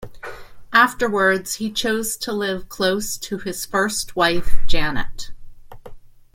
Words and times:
Afterwards 0.73 1.57
he 1.57 1.71
chose 1.71 2.17
to 2.17 2.31
live 2.33 2.67
close 2.69 3.17
to 3.19 3.37
his 3.37 3.67
first 3.67 4.15
wife 4.15 4.55
Janet. 4.65 5.29